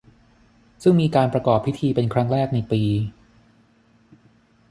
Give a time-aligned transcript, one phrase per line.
[0.83, 2.81] ซึ่งมีการประกอบพิธีเป็นครั้งแรกในปี